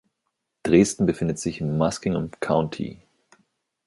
Dresden 0.63 1.05
befindet 1.05 1.37
sich 1.37 1.61
im 1.61 1.77
Muskingum 1.77 2.31
County. 2.39 3.03